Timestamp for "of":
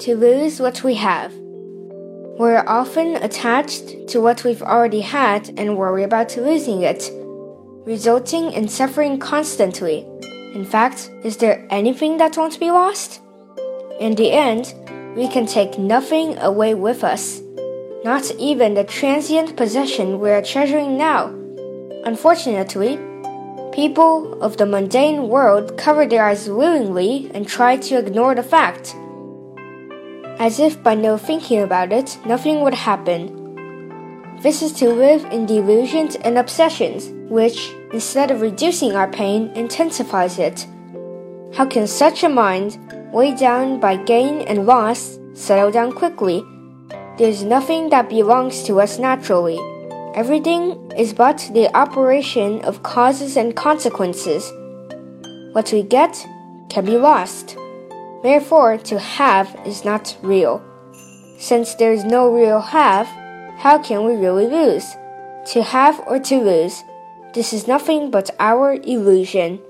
24.42-24.56, 38.30-38.40, 52.62-52.82